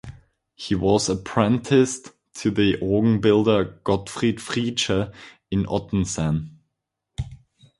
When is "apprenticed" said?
1.09-2.09